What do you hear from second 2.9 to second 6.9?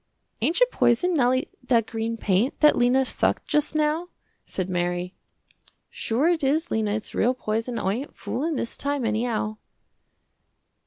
sucked just now," said Mary. "Sure it is